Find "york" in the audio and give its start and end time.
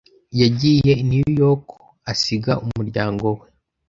1.41-1.65